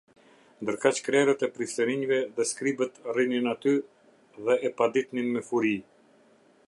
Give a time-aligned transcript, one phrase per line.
[0.61, 3.75] Ndërkaq krerët e priftërinjve dhe skribët rrinin aty
[4.49, 5.77] dhe e paditnin me furi.